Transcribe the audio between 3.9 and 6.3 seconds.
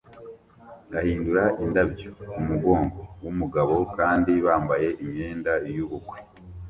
kandi bambaye imyenda yubukwe